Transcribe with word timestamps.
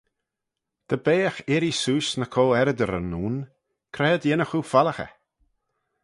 Dy 0.87 0.97
beagh 1.05 1.39
irree-seose 1.53 2.13
ny 2.19 2.27
co-earrooderyn 2.33 3.17
ayn, 3.19 3.37
c'raad 3.93 4.23
yinnagh 4.27 4.53
oo 4.57 4.63
follaghey? 4.71 5.11